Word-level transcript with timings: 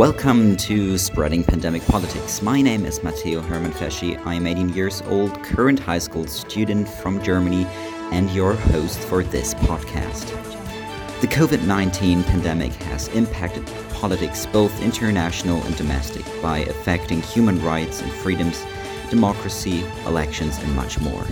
Welcome 0.00 0.56
to 0.56 0.96
Spreading 0.96 1.44
Pandemic 1.44 1.84
Politics. 1.84 2.40
My 2.40 2.62
name 2.62 2.86
is 2.86 3.02
Matteo 3.02 3.42
Hermann 3.42 3.72
Fesci. 3.72 4.18
I 4.24 4.32
am 4.32 4.46
18 4.46 4.70
years 4.70 5.02
old, 5.02 5.42
current 5.42 5.78
high 5.78 5.98
school 5.98 6.26
student 6.26 6.88
from 6.88 7.22
Germany, 7.22 7.66
and 8.10 8.30
your 8.30 8.54
host 8.54 8.98
for 8.98 9.22
this 9.22 9.52
podcast. 9.52 10.30
The 11.20 11.26
COVID 11.26 11.66
19 11.66 12.24
pandemic 12.24 12.72
has 12.84 13.08
impacted 13.08 13.66
politics, 13.90 14.46
both 14.46 14.80
international 14.80 15.62
and 15.64 15.76
domestic, 15.76 16.24
by 16.40 16.60
affecting 16.60 17.20
human 17.20 17.62
rights 17.62 18.00
and 18.00 18.10
freedoms, 18.10 18.64
democracy, 19.10 19.84
elections, 20.06 20.56
and 20.60 20.74
much 20.74 20.98
more. 20.98 21.26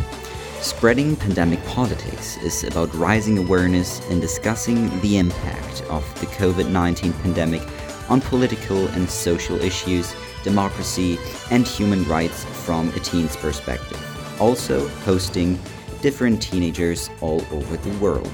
Spreading 0.60 1.16
Pandemic 1.16 1.64
Politics 1.64 2.36
is 2.42 2.64
about 2.64 2.94
raising 2.94 3.38
awareness 3.38 4.06
and 4.10 4.20
discussing 4.20 4.90
the 5.00 5.16
impact 5.16 5.80
of 5.88 6.04
the 6.20 6.26
COVID 6.26 6.68
19 6.68 7.14
pandemic 7.14 7.62
on 8.08 8.20
political 8.20 8.86
and 8.88 9.08
social 9.08 9.60
issues, 9.60 10.14
democracy, 10.42 11.18
and 11.50 11.66
human 11.66 12.04
rights 12.04 12.44
from 12.44 12.88
a 12.90 13.00
teen's 13.00 13.36
perspective. 13.36 14.00
Also, 14.40 14.88
hosting 15.04 15.58
different 16.00 16.40
teenagers 16.40 17.10
all 17.20 17.44
over 17.52 17.76
the 17.76 17.98
world. 17.98 18.30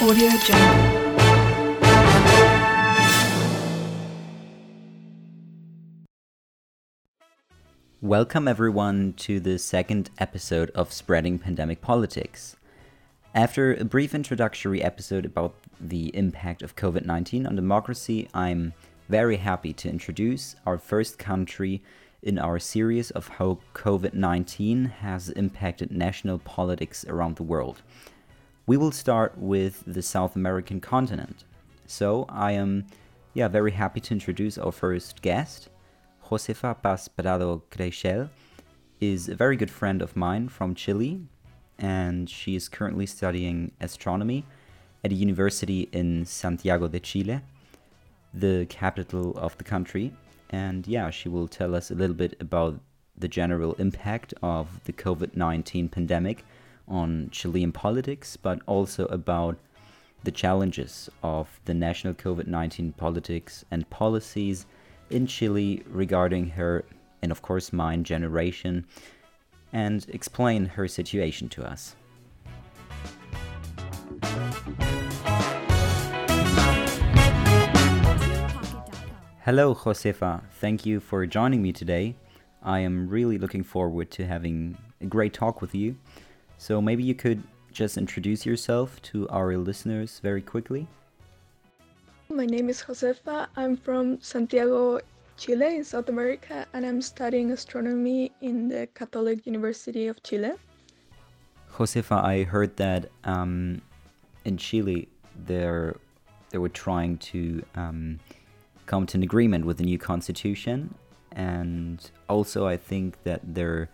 Audio 0.00 0.30
Jungle. 0.44 1.04
Welcome, 8.00 8.46
everyone, 8.46 9.14
to 9.14 9.40
the 9.40 9.58
second 9.58 10.10
episode 10.18 10.70
of 10.74 10.92
Spreading 10.92 11.38
Pandemic 11.38 11.80
Politics. 11.80 12.54
After 13.36 13.74
a 13.74 13.84
brief 13.84 14.14
introductory 14.14 14.80
episode 14.80 15.26
about 15.26 15.56
the 15.80 16.14
impact 16.16 16.62
of 16.62 16.76
COVID 16.76 17.04
19 17.04 17.48
on 17.48 17.56
democracy, 17.56 18.28
I'm 18.32 18.74
very 19.08 19.38
happy 19.38 19.72
to 19.72 19.88
introduce 19.88 20.54
our 20.64 20.78
first 20.78 21.18
country 21.18 21.82
in 22.22 22.38
our 22.38 22.60
series 22.60 23.10
of 23.10 23.26
how 23.26 23.58
COVID 23.74 24.14
19 24.14 24.84
has 24.84 25.30
impacted 25.30 25.90
national 25.90 26.38
politics 26.38 27.04
around 27.08 27.34
the 27.34 27.42
world. 27.42 27.82
We 28.68 28.76
will 28.76 28.92
start 28.92 29.36
with 29.36 29.82
the 29.84 30.02
South 30.02 30.36
American 30.36 30.80
continent. 30.80 31.42
So 31.86 32.26
I 32.28 32.52
am 32.52 32.86
yeah, 33.32 33.48
very 33.48 33.72
happy 33.72 33.98
to 33.98 34.14
introduce 34.14 34.58
our 34.58 34.70
first 34.70 35.22
guest. 35.22 35.70
Josefa 36.26 36.80
Paz 36.80 37.08
Prado 37.08 37.64
Creixell 37.68 38.30
is 39.00 39.28
a 39.28 39.34
very 39.34 39.56
good 39.56 39.72
friend 39.72 40.02
of 40.02 40.14
mine 40.14 40.48
from 40.48 40.76
Chile, 40.76 41.26
and 41.78 42.28
she 42.28 42.54
is 42.54 42.68
currently 42.68 43.06
studying 43.06 43.72
astronomy 43.80 44.44
at 45.04 45.12
a 45.12 45.14
university 45.14 45.88
in 45.92 46.24
Santiago 46.24 46.88
de 46.88 47.00
Chile, 47.00 47.40
the 48.32 48.66
capital 48.68 49.36
of 49.36 49.56
the 49.58 49.64
country. 49.64 50.12
And 50.50 50.86
yeah, 50.86 51.10
she 51.10 51.28
will 51.28 51.48
tell 51.48 51.74
us 51.74 51.90
a 51.90 51.94
little 51.94 52.16
bit 52.16 52.36
about 52.40 52.80
the 53.16 53.28
general 53.28 53.74
impact 53.74 54.34
of 54.42 54.80
the 54.84 54.92
COVID 54.92 55.36
19 55.36 55.88
pandemic 55.88 56.44
on 56.88 57.28
Chilean 57.30 57.72
politics, 57.72 58.36
but 58.36 58.60
also 58.66 59.06
about 59.06 59.56
the 60.24 60.30
challenges 60.30 61.10
of 61.22 61.60
the 61.66 61.74
national 61.74 62.14
COVID 62.14 62.46
19 62.46 62.92
politics 62.92 63.64
and 63.70 63.88
policies 63.90 64.66
in 65.10 65.26
Chile 65.26 65.82
regarding 65.86 66.48
her 66.50 66.84
and, 67.22 67.30
of 67.30 67.42
course, 67.42 67.72
mine 67.72 68.04
generation 68.04 68.86
and 69.74 70.06
explain 70.08 70.64
her 70.64 70.88
situation 70.88 71.48
to 71.50 71.68
us. 71.68 71.96
Hello, 79.44 79.74
Josefa. 79.74 80.42
Thank 80.52 80.86
you 80.86 81.00
for 81.00 81.26
joining 81.26 81.60
me 81.60 81.72
today. 81.72 82.16
I 82.62 82.78
am 82.78 83.10
really 83.10 83.36
looking 83.36 83.62
forward 83.62 84.10
to 84.12 84.24
having 84.24 84.78
a 85.02 85.06
great 85.06 85.34
talk 85.34 85.60
with 85.60 85.74
you. 85.74 85.96
So 86.56 86.80
maybe 86.80 87.02
you 87.02 87.14
could 87.14 87.42
just 87.70 87.98
introduce 87.98 88.46
yourself 88.46 89.02
to 89.02 89.28
our 89.28 89.56
listeners 89.58 90.20
very 90.22 90.40
quickly. 90.40 90.86
My 92.30 92.46
name 92.46 92.70
is 92.70 92.82
Josefa. 92.82 93.48
I'm 93.54 93.76
from 93.76 94.18
Santiago, 94.22 95.00
Chile, 95.36 95.76
in 95.76 95.84
South 95.84 96.08
America, 96.08 96.66
and 96.72 96.86
I'm 96.86 97.02
studying 97.02 97.50
astronomy 97.50 98.32
in 98.40 98.68
the 98.68 98.86
Catholic 98.94 99.46
University 99.46 100.06
of 100.06 100.22
Chile. 100.22 100.52
Josefa, 101.72 102.22
I 102.22 102.44
heard 102.44 102.76
that 102.76 103.10
um, 103.24 103.82
in 104.44 104.56
Chile 104.56 105.08
they're 105.46 105.96
they 106.50 106.58
were 106.58 106.68
trying 106.68 107.18
to 107.18 107.64
um, 107.74 108.20
come 108.86 109.06
to 109.06 109.18
an 109.18 109.24
agreement 109.24 109.64
with 109.64 109.78
the 109.78 109.84
new 109.84 109.98
constitution, 109.98 110.94
and 111.32 112.10
also 112.28 112.66
I 112.66 112.76
think 112.76 113.24
that 113.24 113.40
there 113.42 113.90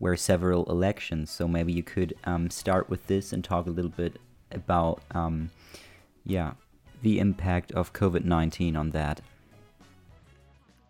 were 0.00 0.16
several 0.16 0.64
elections. 0.70 1.30
So 1.30 1.46
maybe 1.46 1.72
you 1.72 1.82
could 1.82 2.14
um, 2.24 2.48
start 2.48 2.88
with 2.88 3.06
this 3.08 3.32
and 3.34 3.44
talk 3.44 3.66
a 3.66 3.70
little 3.70 3.90
bit 3.90 4.18
about 4.50 5.02
um, 5.10 5.50
yeah 6.24 6.52
the 7.02 7.18
impact 7.18 7.72
of 7.72 7.92
COVID 7.92 8.24
19 8.24 8.74
on 8.74 8.90
that? 8.90 9.20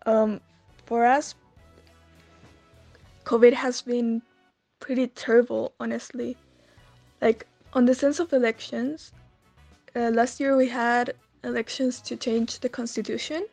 Um, 0.05 0.41
for 0.85 1.05
us, 1.05 1.35
COVID 3.25 3.53
has 3.53 3.81
been 3.81 4.21
pretty 4.79 5.07
terrible, 5.07 5.73
honestly. 5.79 6.37
Like, 7.21 7.45
on 7.73 7.85
the 7.85 7.93
sense 7.93 8.19
of 8.19 8.33
elections, 8.33 9.11
uh, 9.95 10.09
last 10.09 10.39
year 10.39 10.55
we 10.55 10.67
had 10.67 11.13
elections 11.43 12.01
to 12.01 12.15
change 12.15 12.59
the 12.59 12.69
constitution. 12.69 13.45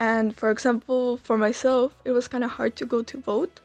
And 0.00 0.36
for 0.36 0.50
example, 0.50 1.18
for 1.18 1.36
myself, 1.36 1.94
it 2.04 2.12
was 2.12 2.28
kind 2.28 2.44
of 2.44 2.50
hard 2.50 2.76
to 2.76 2.86
go 2.86 3.02
to 3.02 3.18
vote 3.18 3.60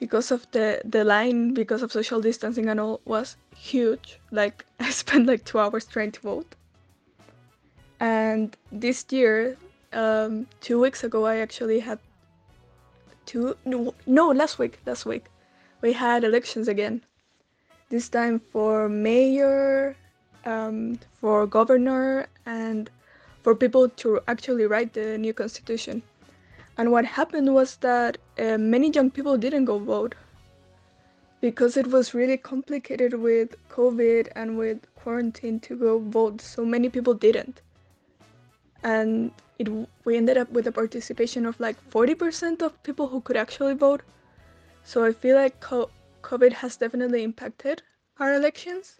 because 0.00 0.30
of 0.30 0.48
the 0.52 0.80
the 0.84 1.02
line 1.04 1.54
because 1.54 1.82
of 1.82 1.90
social 1.90 2.20
distancing 2.20 2.68
and 2.68 2.78
all 2.78 3.00
was 3.04 3.36
huge 3.56 4.20
like 4.30 4.64
i 4.78 4.90
spent 4.90 5.26
like 5.26 5.44
two 5.44 5.58
hours 5.58 5.86
trying 5.86 6.12
to 6.12 6.20
vote 6.20 6.54
and 8.00 8.56
this 8.70 9.04
year, 9.10 9.56
um, 9.92 10.46
two 10.60 10.80
weeks 10.80 11.04
ago, 11.04 11.26
I 11.26 11.38
actually 11.38 11.80
had 11.80 11.98
two 13.26 13.56
no, 13.64 13.94
no 14.06 14.28
last 14.28 14.58
week 14.58 14.80
last 14.86 15.04
week 15.04 15.26
we 15.80 15.92
had 15.92 16.24
elections 16.24 16.68
again. 16.68 17.02
This 17.88 18.08
time 18.08 18.40
for 18.40 18.88
mayor, 18.88 19.96
um, 20.44 20.98
for 21.20 21.46
governor, 21.46 22.26
and 22.46 22.90
for 23.42 23.54
people 23.54 23.88
to 23.88 24.20
actually 24.28 24.66
write 24.66 24.92
the 24.92 25.16
new 25.16 25.32
constitution. 25.32 26.02
And 26.76 26.92
what 26.92 27.04
happened 27.04 27.54
was 27.54 27.76
that 27.76 28.18
uh, 28.38 28.58
many 28.58 28.90
young 28.90 29.10
people 29.10 29.36
didn't 29.36 29.64
go 29.64 29.78
vote 29.78 30.14
because 31.40 31.76
it 31.76 31.86
was 31.86 32.14
really 32.14 32.36
complicated 32.36 33.14
with 33.14 33.56
COVID 33.68 34.28
and 34.34 34.58
with 34.58 34.78
quarantine 34.96 35.60
to 35.60 35.76
go 35.76 35.98
vote. 35.98 36.40
So 36.40 36.64
many 36.64 36.88
people 36.88 37.14
didn't 37.14 37.62
and 38.82 39.30
it 39.58 39.68
we 40.04 40.16
ended 40.16 40.36
up 40.36 40.50
with 40.50 40.66
a 40.66 40.72
participation 40.72 41.44
of 41.44 41.58
like 41.58 41.76
40% 41.90 42.62
of 42.62 42.82
people 42.82 43.08
who 43.08 43.20
could 43.20 43.36
actually 43.36 43.74
vote. 43.74 44.02
So 44.84 45.04
I 45.04 45.12
feel 45.12 45.36
like 45.36 45.60
COVID 45.60 46.52
has 46.52 46.76
definitely 46.76 47.22
impacted 47.22 47.82
our 48.18 48.34
elections, 48.34 48.98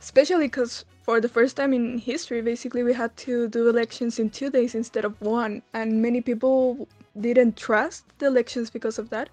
especially 0.00 0.46
because 0.46 0.84
for 1.02 1.20
the 1.20 1.28
first 1.28 1.56
time 1.56 1.72
in 1.72 1.98
history, 1.98 2.40
basically 2.40 2.82
we 2.82 2.92
had 2.92 3.16
to 3.18 3.48
do 3.48 3.68
elections 3.68 4.18
in 4.18 4.30
two 4.30 4.50
days 4.50 4.74
instead 4.74 5.04
of 5.04 5.20
one, 5.20 5.62
and 5.72 6.00
many 6.02 6.20
people 6.20 6.88
didn't 7.20 7.56
trust 7.56 8.04
the 8.18 8.26
elections 8.26 8.70
because 8.70 8.98
of 8.98 9.10
that, 9.10 9.28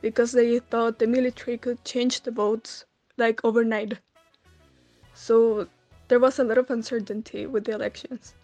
because 0.00 0.32
they 0.32 0.58
thought 0.60 0.98
the 0.98 1.06
military 1.06 1.58
could 1.58 1.84
change 1.84 2.20
the 2.22 2.30
votes 2.30 2.84
like 3.18 3.44
overnight. 3.44 3.98
So 5.14 5.68
there 6.08 6.20
was 6.20 6.38
a 6.38 6.44
lot 6.44 6.58
of 6.58 6.70
uncertainty 6.70 7.46
with 7.46 7.64
the 7.64 7.72
elections. 7.72 8.34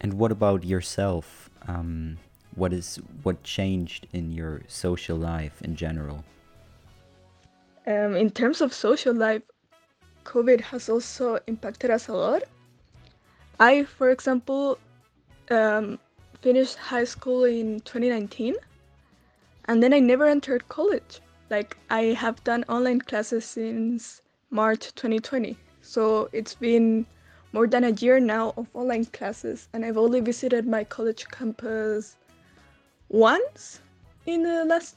And 0.00 0.14
what 0.14 0.32
about 0.32 0.64
yourself? 0.64 1.50
Um, 1.66 2.18
what 2.54 2.72
is 2.72 3.00
what 3.22 3.42
changed 3.42 4.06
in 4.12 4.32
your 4.32 4.62
social 4.68 5.16
life 5.16 5.60
in 5.62 5.76
general? 5.76 6.24
Um, 7.86 8.16
in 8.16 8.30
terms 8.30 8.60
of 8.60 8.72
social 8.72 9.14
life, 9.14 9.42
COVID 10.24 10.60
has 10.60 10.88
also 10.88 11.38
impacted 11.46 11.90
us 11.90 12.08
a 12.08 12.12
lot. 12.12 12.42
I, 13.60 13.84
for 13.84 14.10
example, 14.10 14.78
um, 15.50 15.98
finished 16.42 16.76
high 16.76 17.04
school 17.04 17.44
in 17.44 17.80
2019, 17.80 18.54
and 19.64 19.82
then 19.82 19.94
I 19.94 20.00
never 20.00 20.26
entered 20.26 20.68
college. 20.68 21.20
Like 21.50 21.76
I 21.90 22.14
have 22.22 22.44
done 22.44 22.64
online 22.68 23.00
classes 23.00 23.44
since 23.44 24.20
March 24.50 24.94
2020, 24.94 25.56
so 25.80 26.28
it's 26.32 26.54
been 26.54 27.06
more 27.52 27.66
than 27.66 27.84
a 27.84 27.90
year 27.90 28.20
now 28.20 28.52
of 28.56 28.68
online 28.74 29.06
classes, 29.06 29.68
and 29.72 29.84
I've 29.84 29.96
only 29.96 30.20
visited 30.20 30.66
my 30.66 30.84
college 30.84 31.26
campus 31.28 32.16
once 33.08 33.80
in 34.26 34.42
the 34.42 34.64
last 34.64 34.96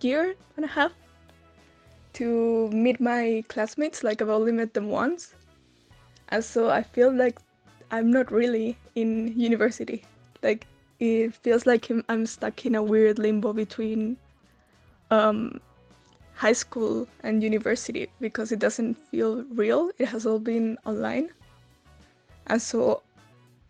year 0.00 0.34
and 0.56 0.64
a 0.64 0.68
half 0.68 0.92
to 2.14 2.68
meet 2.70 3.00
my 3.00 3.44
classmates, 3.48 4.02
like 4.02 4.20
I've 4.20 4.28
only 4.28 4.52
met 4.52 4.74
them 4.74 4.88
once. 4.88 5.34
And 6.30 6.44
so 6.44 6.68
I 6.68 6.82
feel 6.82 7.12
like 7.12 7.38
I'm 7.90 8.10
not 8.10 8.32
really 8.32 8.76
in 8.96 9.38
university. 9.38 10.04
Like 10.42 10.66
it 10.98 11.34
feels 11.34 11.64
like 11.64 11.90
I'm 12.08 12.26
stuck 12.26 12.66
in 12.66 12.74
a 12.74 12.82
weird 12.82 13.18
limbo 13.18 13.52
between 13.52 14.16
um, 15.10 15.60
high 16.34 16.52
school 16.52 17.06
and 17.22 17.42
university 17.42 18.08
because 18.20 18.52
it 18.52 18.58
doesn't 18.58 18.94
feel 19.10 19.44
real. 19.54 19.90
It 19.98 20.06
has 20.06 20.26
all 20.26 20.40
been 20.40 20.76
online. 20.84 21.30
And 22.48 22.60
so 22.60 23.02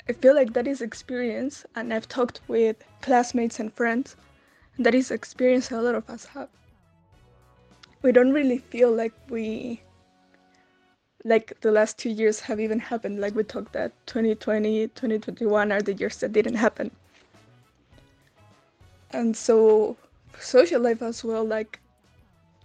I 0.09 0.13
feel 0.13 0.35
like 0.35 0.53
that 0.55 0.67
is 0.67 0.81
experience, 0.81 1.67
and 1.75 1.93
I've 1.93 2.09
talked 2.09 2.41
with 2.49 2.77
classmates 3.03 3.61
and 3.61 3.73
friends, 3.73 4.17
and 4.77 4.87
that 4.87 4.95
is 4.95 5.11
experience 5.11 5.71
a 5.71 5.83
lot 5.83 5.95
of 5.95 6.09
us 6.09 6.25
have. 6.27 6.49
We 8.03 8.13
don't 8.13 8.33
really 8.33 8.59
feel 8.59 8.91
like 8.93 9.13
we 9.29 9.83
like 11.25 11.53
the 11.61 11.71
last 11.73 11.99
two 11.99 12.11
years 12.11 12.41
have 12.41 12.61
even 12.61 12.79
happened. 12.79 13.21
Like 13.21 13.35
we 13.35 13.43
talked 13.43 13.73
that 13.73 13.93
2020, 14.07 14.89
2021 14.89 15.73
are 15.73 15.83
the 15.83 15.93
years 15.93 16.17
that 16.19 16.33
didn't 16.33 16.55
happen. 16.55 16.91
And 19.11 19.37
so 19.37 19.97
social 20.39 20.81
life 20.81 21.03
as 21.03 21.25
well, 21.25 21.45
like 21.45 21.81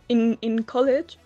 in 0.08 0.38
in 0.42 0.64
college, 0.64 1.18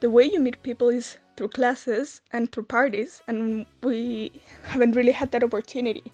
the 0.00 0.10
way 0.10 0.24
you 0.24 0.40
meet 0.40 0.62
people 0.62 0.88
is 0.88 1.16
through 1.36 1.48
classes 1.48 2.20
and 2.32 2.50
through 2.52 2.64
parties, 2.64 3.22
and 3.26 3.66
we 3.82 4.32
haven't 4.64 4.96
really 4.96 5.12
had 5.12 5.30
that 5.32 5.42
opportunity. 5.42 6.12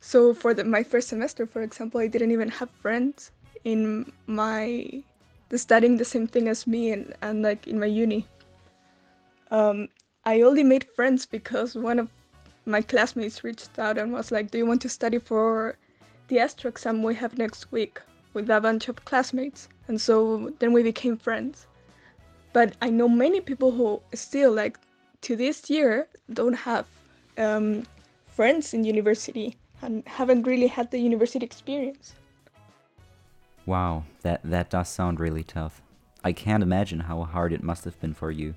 So 0.00 0.34
for 0.34 0.52
the, 0.52 0.64
my 0.64 0.82
first 0.82 1.08
semester, 1.08 1.46
for 1.46 1.62
example, 1.62 2.00
I 2.00 2.08
didn't 2.08 2.30
even 2.30 2.50
have 2.50 2.70
friends 2.82 3.30
in 3.64 4.12
my 4.26 5.02
studying 5.54 5.96
the 5.96 6.04
same 6.04 6.26
thing 6.26 6.48
as 6.48 6.66
me 6.66 6.90
and, 6.90 7.14
and 7.22 7.42
like 7.42 7.66
in 7.66 7.78
my 7.78 7.86
uni. 7.86 8.26
Um, 9.50 9.88
I 10.24 10.42
only 10.42 10.62
made 10.64 10.84
friends 10.96 11.26
because 11.26 11.74
one 11.74 11.98
of 11.98 12.08
my 12.66 12.82
classmates 12.82 13.44
reached 13.44 13.78
out 13.78 13.98
and 13.98 14.12
was 14.12 14.30
like, 14.30 14.50
"Do 14.50 14.58
you 14.58 14.66
want 14.66 14.82
to 14.82 14.88
study 14.88 15.18
for 15.18 15.76
the 16.28 16.38
Astro 16.38 16.70
exam 16.70 17.02
we 17.02 17.14
have 17.14 17.38
next 17.38 17.70
week 17.70 18.00
with 18.32 18.50
a 18.50 18.60
bunch 18.60 18.88
of 18.88 19.04
classmates?" 19.04 19.68
And 19.88 20.00
so 20.00 20.52
then 20.58 20.72
we 20.72 20.82
became 20.82 21.16
friends. 21.16 21.66
But 22.54 22.76
I 22.80 22.88
know 22.88 23.08
many 23.08 23.40
people 23.40 23.72
who 23.72 24.00
still, 24.14 24.52
like, 24.52 24.78
to 25.22 25.34
this 25.34 25.68
year, 25.68 26.06
don't 26.32 26.54
have 26.54 26.86
um, 27.36 27.82
friends 28.28 28.72
in 28.72 28.84
university 28.84 29.56
and 29.82 30.06
haven't 30.06 30.46
really 30.46 30.68
had 30.68 30.90
the 30.92 30.98
university 30.98 31.44
experience. 31.44 32.14
Wow, 33.66 34.04
that 34.22 34.40
that 34.44 34.70
does 34.70 34.88
sound 34.88 35.18
really 35.18 35.42
tough. 35.42 35.82
I 36.22 36.32
can't 36.32 36.62
imagine 36.62 37.00
how 37.00 37.24
hard 37.24 37.52
it 37.52 37.62
must 37.62 37.84
have 37.84 38.00
been 38.00 38.14
for 38.14 38.30
you. 38.30 38.54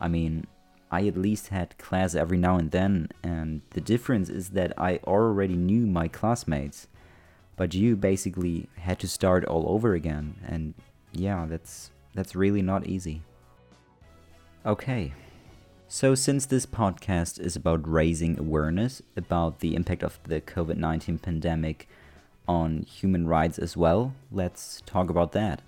I 0.00 0.08
mean, 0.08 0.46
I 0.90 1.06
at 1.06 1.16
least 1.16 1.48
had 1.48 1.76
class 1.78 2.14
every 2.14 2.38
now 2.38 2.56
and 2.56 2.70
then, 2.70 3.10
and 3.22 3.60
the 3.70 3.80
difference 3.82 4.30
is 4.30 4.50
that 4.50 4.72
I 4.78 5.00
already 5.04 5.56
knew 5.56 5.86
my 5.86 6.08
classmates, 6.08 6.88
but 7.56 7.74
you 7.74 7.96
basically 7.96 8.68
had 8.78 8.98
to 9.00 9.08
start 9.08 9.44
all 9.44 9.68
over 9.68 9.94
again, 9.94 10.36
and 10.46 10.74
yeah, 11.12 11.44
that's 11.46 11.90
that's 12.16 12.34
really 12.34 12.62
not 12.62 12.86
easy. 12.86 13.22
Okay. 14.64 15.12
So, 15.88 16.16
since 16.16 16.46
this 16.46 16.66
podcast 16.66 17.38
is 17.38 17.54
about 17.54 17.88
raising 17.88 18.38
awareness 18.40 19.00
about 19.16 19.60
the 19.60 19.76
impact 19.76 20.02
of 20.02 20.18
the 20.24 20.40
COVID 20.40 20.76
19 20.76 21.18
pandemic 21.18 21.88
on 22.48 22.82
human 22.82 23.28
rights 23.28 23.58
as 23.58 23.76
well, 23.76 24.12
let's 24.32 24.82
talk 24.86 25.10
about 25.10 25.30
that. 25.32 25.62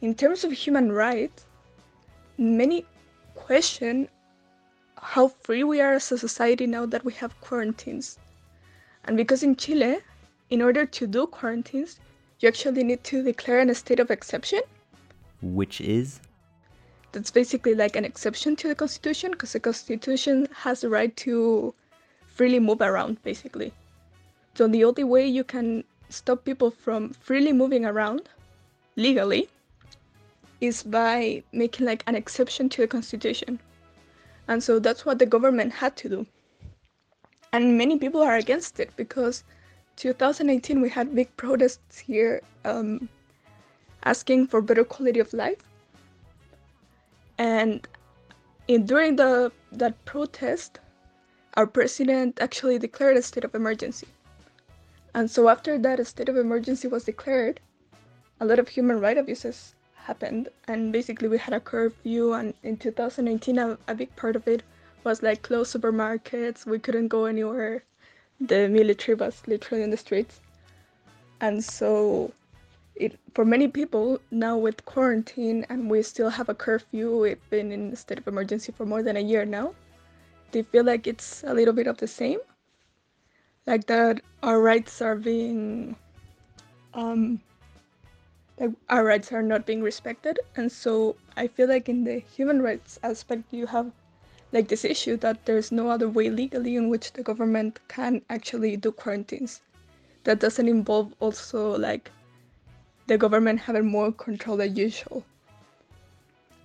In 0.00 0.16
terms 0.16 0.42
of 0.42 0.50
human 0.50 0.90
rights, 0.90 1.44
many 2.36 2.84
question 3.36 4.08
how 4.96 5.28
free 5.28 5.62
we 5.62 5.80
are 5.80 5.94
as 5.94 6.10
a 6.10 6.18
society 6.18 6.66
now 6.66 6.86
that 6.86 7.04
we 7.04 7.12
have 7.14 7.40
quarantines. 7.40 8.18
And 9.04 9.16
because 9.16 9.42
in 9.42 9.56
Chile, 9.56 9.98
in 10.50 10.62
order 10.62 10.86
to 10.86 11.06
do 11.06 11.26
quarantines, 11.26 12.00
you 12.42 12.48
actually 12.48 12.82
need 12.82 13.04
to 13.04 13.22
declare 13.22 13.60
a 13.60 13.74
state 13.74 14.00
of 14.00 14.10
exception. 14.10 14.60
Which 15.40 15.80
is? 15.80 16.20
That's 17.12 17.30
basically 17.30 17.74
like 17.74 17.94
an 17.94 18.04
exception 18.04 18.56
to 18.56 18.68
the 18.68 18.74
Constitution 18.74 19.30
because 19.30 19.52
the 19.52 19.60
Constitution 19.60 20.48
has 20.54 20.80
the 20.80 20.88
right 20.88 21.16
to 21.18 21.72
freely 22.26 22.58
move 22.58 22.80
around, 22.80 23.22
basically. 23.22 23.72
So 24.54 24.66
the 24.66 24.84
only 24.84 25.04
way 25.04 25.26
you 25.26 25.44
can 25.44 25.84
stop 26.08 26.44
people 26.44 26.70
from 26.70 27.12
freely 27.12 27.52
moving 27.52 27.86
around 27.86 28.28
legally 28.96 29.48
is 30.60 30.82
by 30.82 31.42
making 31.52 31.86
like 31.86 32.02
an 32.06 32.16
exception 32.16 32.68
to 32.70 32.82
the 32.82 32.88
Constitution. 32.88 33.60
And 34.48 34.62
so 34.62 34.80
that's 34.80 35.06
what 35.06 35.18
the 35.18 35.26
government 35.26 35.72
had 35.72 35.96
to 35.96 36.08
do. 36.08 36.26
And 37.52 37.78
many 37.78 37.98
people 37.98 38.22
are 38.22 38.36
against 38.36 38.80
it 38.80 38.90
because 38.96 39.44
2018 39.96 40.80
we 40.80 40.88
had 40.88 41.14
big 41.14 41.34
protests 41.36 41.98
here 41.98 42.42
um, 42.64 43.08
asking 44.04 44.46
for 44.46 44.60
better 44.60 44.84
quality 44.84 45.20
of 45.20 45.32
life. 45.32 45.62
And 47.38 47.86
in, 48.68 48.86
during 48.86 49.16
the 49.16 49.52
that 49.72 50.04
protest 50.04 50.78
our 51.54 51.66
president 51.66 52.40
actually 52.40 52.78
declared 52.78 53.16
a 53.16 53.22
state 53.22 53.44
of 53.44 53.54
emergency. 53.54 54.08
And 55.14 55.30
so 55.30 55.48
after 55.48 55.78
that 55.78 56.00
a 56.00 56.04
state 56.04 56.28
of 56.28 56.36
emergency 56.36 56.88
was 56.88 57.04
declared 57.04 57.60
a 58.40 58.46
lot 58.46 58.58
of 58.58 58.68
human 58.68 58.98
rights 58.98 59.20
abuses 59.20 59.74
happened. 59.94 60.48
And 60.66 60.92
basically 60.92 61.28
we 61.28 61.38
had 61.38 61.54
a 61.54 61.60
curfew 61.60 62.32
and 62.32 62.54
in 62.62 62.76
2019 62.76 63.58
a, 63.58 63.78
a 63.86 63.94
big 63.94 64.14
part 64.16 64.36
of 64.36 64.48
it 64.48 64.62
was 65.04 65.22
like 65.22 65.42
closed 65.42 65.74
supermarkets. 65.74 66.64
We 66.64 66.78
couldn't 66.78 67.08
go 67.08 67.26
anywhere 67.26 67.84
the 68.40 68.68
military 68.68 69.14
was 69.14 69.42
literally 69.46 69.82
in 69.82 69.90
the 69.90 69.96
streets. 69.96 70.40
And 71.40 71.64
so 71.64 72.32
it 72.94 73.18
for 73.34 73.44
many 73.44 73.68
people 73.68 74.20
now 74.30 74.56
with 74.56 74.84
quarantine 74.84 75.64
and 75.68 75.90
we 75.90 76.02
still 76.02 76.30
have 76.30 76.48
a 76.48 76.54
curfew, 76.54 77.18
we've 77.20 77.50
been 77.50 77.72
in 77.72 77.92
a 77.92 77.96
state 77.96 78.18
of 78.18 78.28
emergency 78.28 78.72
for 78.72 78.86
more 78.86 79.02
than 79.02 79.16
a 79.16 79.20
year 79.20 79.44
now. 79.44 79.74
They 80.52 80.62
feel 80.62 80.84
like 80.84 81.06
it's 81.06 81.42
a 81.44 81.54
little 81.54 81.74
bit 81.74 81.86
of 81.86 81.98
the 81.98 82.06
same. 82.06 82.38
Like 83.66 83.86
that 83.86 84.20
our 84.42 84.60
rights 84.60 85.00
are 85.00 85.16
being 85.16 85.96
um 86.94 87.40
like 88.58 88.70
our 88.90 89.04
rights 89.04 89.32
are 89.32 89.42
not 89.42 89.66
being 89.66 89.82
respected. 89.82 90.38
And 90.56 90.70
so 90.70 91.16
I 91.36 91.48
feel 91.48 91.68
like 91.68 91.88
in 91.88 92.04
the 92.04 92.18
human 92.18 92.62
rights 92.62 92.98
aspect 93.02 93.52
you 93.52 93.66
have 93.66 93.90
like 94.52 94.68
this 94.68 94.84
issue 94.84 95.16
that 95.18 95.44
there's 95.46 95.72
no 95.72 95.88
other 95.88 96.08
way 96.08 96.28
legally 96.28 96.76
in 96.76 96.88
which 96.88 97.12
the 97.12 97.22
government 97.22 97.80
can 97.88 98.22
actually 98.28 98.76
do 98.76 98.92
quarantines. 98.92 99.60
That 100.24 100.40
doesn't 100.40 100.68
involve 100.68 101.14
also 101.20 101.76
like 101.76 102.10
the 103.06 103.18
government 103.18 103.60
having 103.60 103.86
more 103.86 104.12
control 104.12 104.56
than 104.58 104.76
usual. 104.76 105.24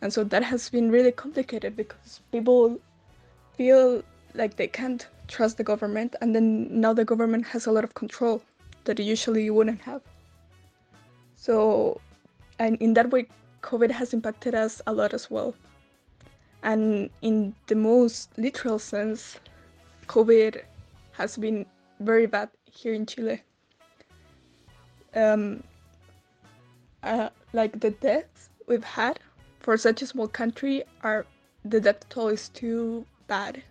And 0.01 0.13
so 0.13 0.23
that 0.25 0.43
has 0.43 0.69
been 0.69 0.91
really 0.91 1.11
complicated 1.11 1.75
because 1.75 2.21
people 2.31 2.79
feel 3.55 4.03
like 4.35 4.55
they 4.55 4.67
can't 4.67 5.07
trust 5.27 5.57
the 5.57 5.63
government 5.63 6.15
and 6.21 6.35
then 6.35 6.79
now 6.79 6.93
the 6.93 7.03
government 7.03 7.45
has 7.47 7.65
a 7.65 7.71
lot 7.71 7.83
of 7.83 7.93
control 7.95 8.41
that 8.83 8.99
usually 8.99 9.43
you 9.45 9.53
wouldn't 9.53 9.81
have. 9.81 10.01
So 11.35 11.99
and 12.59 12.77
in 12.77 12.93
that 12.93 13.09
way 13.09 13.27
COVID 13.61 13.91
has 13.91 14.13
impacted 14.13 14.53
us 14.55 14.81
a 14.87 14.93
lot 14.93 15.13
as 15.13 15.31
well. 15.31 15.55
And 16.67 17.09
in 17.21 17.55
the 17.67 17.75
most 17.75 18.37
literal 18.37 18.77
sense, 18.77 19.39
COVID 20.07 20.63
has 21.13 21.37
been 21.37 21.65
very 22.01 22.25
bad 22.25 22.49
here 22.69 22.93
in 22.93 23.05
Chile. 23.05 23.41
Um, 25.15 25.63
uh, 27.03 27.29
like 27.53 27.79
the 27.79 27.91
deaths 27.91 28.49
we've 28.67 28.83
had 28.83 29.17
for 29.61 29.77
such 29.77 30.01
a 30.01 30.07
small 30.07 30.27
country 30.27 30.83
are 31.03 31.25
the 31.63 31.79
death 31.79 32.09
toll 32.09 32.27
is 32.27 32.49
too 32.49 33.05
bad 33.27 33.63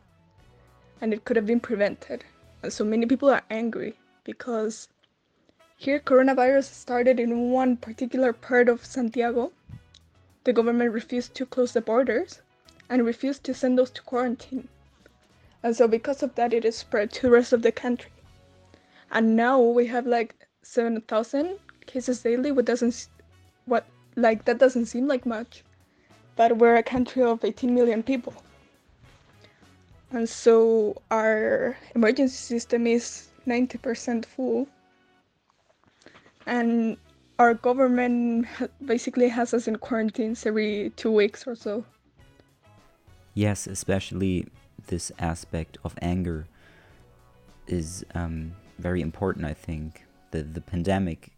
and 1.03 1.13
it 1.13 1.27
could 1.27 1.37
have 1.37 1.45
been 1.45 1.61
prevented. 1.61 2.25
And 2.63 2.73
so 2.73 2.83
many 2.83 3.05
people 3.05 3.29
are 3.29 3.43
angry 3.51 3.93
because 4.25 4.89
here 5.77 6.01
coronavirus 6.01 6.73
started 6.73 7.21
in 7.21 7.51
one 7.51 7.77
particular 7.77 8.33
part 8.33 8.71
of 8.71 8.87
Santiago. 8.87 9.53
The 10.45 10.55
government 10.55 10.95
refused 10.95 11.35
to 11.35 11.45
close 11.45 11.75
the 11.75 11.83
borders 11.83 12.41
and 12.89 13.05
refused 13.05 13.45
to 13.45 13.55
send 13.55 13.79
those 13.79 13.91
to 13.91 14.03
quarantine. 14.03 14.69
And 15.63 15.77
so 15.77 15.89
because 15.89 16.23
of 16.23 16.35
that, 16.37 16.53
it 16.53 16.65
is 16.65 16.77
spread 16.77 17.11
to 17.13 17.23
the 17.23 17.31
rest 17.31 17.53
of 17.53 17.63
the 17.63 17.73
country. 17.73 18.11
And 19.11 19.37
now 19.37 19.61
we 19.61 19.87
have 19.87 20.07
like 20.07 20.35
7,000 20.63 21.59
cases 21.87 22.23
daily, 22.23 22.53
what 22.53 22.65
doesn't, 22.65 23.09
what, 23.65 23.87
like, 24.17 24.45
that 24.45 24.59
doesn't 24.59 24.87
seem 24.87 25.07
like 25.07 25.27
much. 25.27 25.65
But 26.37 26.59
we're 26.59 26.77
a 26.77 26.83
country 26.83 27.23
of 27.23 27.45
18 27.45 27.75
million 27.75 28.03
people. 28.03 28.35
And 30.11 30.29
so 30.29 31.01
our 31.11 31.77
emergency 31.95 32.37
system 32.37 32.87
is 32.87 33.29
90% 33.47 34.25
full. 34.25 34.69
And 36.47 36.97
our 37.39 37.55
government 37.55 38.47
basically 38.85 39.29
has 39.29 39.53
us 39.53 39.67
in 39.67 39.77
quarantines 39.77 40.47
every 40.47 40.93
two 40.97 41.11
weeks 41.11 41.47
or 41.47 41.55
so. 41.55 41.85
Yes, 43.37 43.67
especially 43.67 44.47
this 44.87 45.13
aspect 45.19 45.77
of 45.85 45.95
anger 46.01 46.47
is 47.67 48.03
um, 48.15 48.57
very 48.79 49.03
important, 49.03 49.45
I 49.45 49.53
think. 49.53 50.07
The, 50.31 50.43
the 50.43 50.63
pandemic 50.63 51.33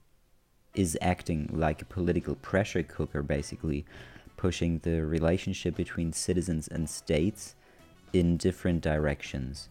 is 0.74 0.96
acting 1.02 1.50
like 1.52 1.82
a 1.82 1.84
political 1.84 2.36
pressure 2.36 2.84
cooker, 2.84 3.24
basically, 3.24 3.84
pushing 4.36 4.78
the 4.84 5.04
relationship 5.04 5.74
between 5.74 6.12
citizens 6.12 6.68
and 6.68 6.88
states 6.88 7.56
in 8.12 8.36
different 8.36 8.80
directions. 8.80 9.68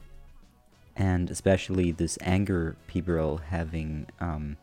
And 0.98 1.32
especially 1.32 1.92
this 1.92 2.18
anger 2.20 2.76
people 2.88 3.18
are 3.18 3.42
having 3.46 4.06
um, 4.20 4.58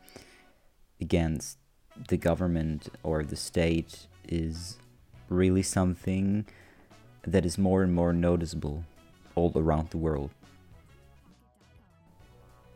against 1.01 1.57
the 2.09 2.17
government 2.17 2.89
or 3.01 3.23
the 3.23 3.35
state 3.35 4.05
is 4.29 4.77
really 5.29 5.63
something 5.63 6.45
that 7.25 7.45
is 7.45 7.57
more 7.57 7.83
and 7.83 7.93
more 7.93 8.13
noticeable 8.13 8.83
all 9.35 9.51
around 9.55 9.89
the 9.89 9.97
world. 9.97 10.31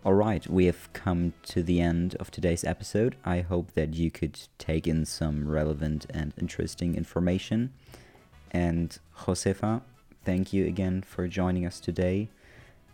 Alright, 0.06 0.48
we 0.48 0.66
have 0.66 0.92
come 0.94 1.34
to 1.44 1.62
the 1.62 1.82
end 1.82 2.16
of 2.16 2.32
today's 2.32 2.64
episode. 2.64 3.16
I 3.26 3.42
hope 3.42 3.74
that 3.74 3.94
you 3.94 4.10
could 4.10 4.40
take 4.58 4.88
in 4.88 5.06
some 5.06 5.48
relevant 5.48 6.06
and 6.10 6.34
interesting 6.38 6.96
information. 6.96 7.74
And 8.52 8.98
Josefa, 9.20 9.82
thank 10.24 10.54
you 10.54 10.66
again 10.66 11.02
for 11.02 11.28
joining 11.28 11.66
us 11.66 11.80
today. 11.80 12.30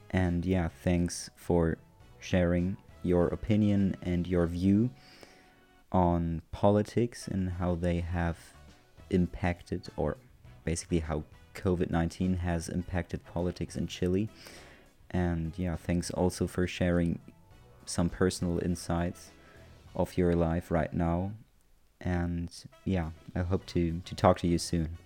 And 0.09 0.45
yeah, 0.45 0.69
thanks 0.83 1.29
for 1.35 1.77
sharing 2.19 2.77
your 3.03 3.27
opinion 3.27 3.95
and 4.01 4.27
your 4.27 4.47
view 4.47 4.89
on 5.91 6.41
politics 6.51 7.27
and 7.27 7.51
how 7.51 7.75
they 7.75 7.99
have 7.99 8.37
impacted, 9.11 9.83
or 9.95 10.17
basically 10.65 10.99
how 10.99 11.23
COVID 11.55 11.89
19 11.89 12.37
has 12.37 12.69
impacted 12.69 13.25
politics 13.25 13.75
in 13.75 13.87
Chile. 13.87 14.29
And 15.11 15.53
yeah, 15.57 15.75
thanks 15.75 16.11
also 16.11 16.47
for 16.47 16.67
sharing 16.67 17.19
some 17.85 18.09
personal 18.09 18.59
insights 18.59 19.31
of 19.95 20.17
your 20.17 20.35
life 20.35 20.71
right 20.71 20.93
now. 20.93 21.31
And 22.01 22.49
yeah, 22.83 23.11
I 23.35 23.39
hope 23.39 23.65
to, 23.67 24.01
to 24.03 24.15
talk 24.15 24.39
to 24.39 24.47
you 24.47 24.57
soon. 24.57 24.97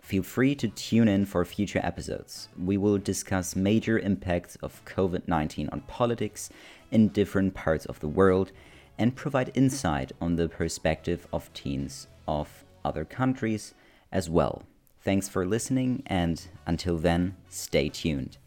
Feel 0.00 0.22
free 0.22 0.54
to 0.56 0.68
tune 0.68 1.06
in 1.06 1.26
for 1.26 1.44
future 1.44 1.80
episodes. 1.82 2.48
We 2.58 2.76
will 2.76 2.98
discuss 2.98 3.54
major 3.54 3.98
impacts 3.98 4.56
of 4.56 4.84
COVID 4.84 5.28
19 5.28 5.68
on 5.70 5.82
politics 5.82 6.50
in 6.90 7.08
different 7.08 7.54
parts 7.54 7.86
of 7.86 8.00
the 8.00 8.08
world 8.08 8.50
and 8.98 9.14
provide 9.14 9.52
insight 9.54 10.12
on 10.20 10.36
the 10.36 10.48
perspective 10.48 11.26
of 11.32 11.52
teens 11.54 12.08
of 12.26 12.64
other 12.84 13.04
countries 13.04 13.74
as 14.10 14.28
well. 14.28 14.62
Thanks 15.04 15.28
for 15.28 15.44
listening, 15.44 16.02
and 16.06 16.40
until 16.66 16.96
then, 16.96 17.34
stay 17.48 17.88
tuned. 17.88 18.38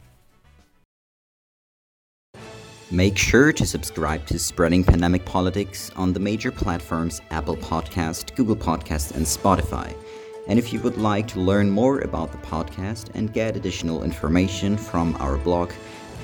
Make 2.91 3.17
sure 3.17 3.51
to 3.51 3.65
subscribe 3.65 4.25
to 4.27 4.37
Spreading 4.39 4.83
Pandemic 4.83 5.25
Politics 5.25 5.89
on 5.95 6.13
the 6.13 6.19
major 6.19 6.51
platforms 6.51 7.19
Apple 7.31 7.57
Podcast, 7.57 8.35
Google 8.35 8.55
Podcast, 8.55 9.15
and 9.15 9.25
Spotify. 9.25 9.91
And 10.47 10.59
if 10.59 10.71
you 10.71 10.79
would 10.81 10.97
like 10.97 11.27
to 11.29 11.39
learn 11.39 11.71
more 11.71 12.01
about 12.01 12.31
the 12.31 12.37
podcast 12.37 13.09
and 13.15 13.33
get 13.33 13.57
additional 13.57 14.03
information 14.03 14.77
from 14.77 15.17
our 15.19 15.37
blog, 15.37 15.71